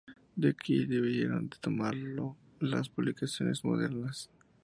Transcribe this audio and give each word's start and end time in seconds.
De 0.35 0.49
aquí 0.49 0.87
debieron 0.87 1.47
de 1.47 1.57
tomarlo 1.61 2.35
las 2.59 2.89
publicaciones 2.89 3.63
modernas. 3.63 4.31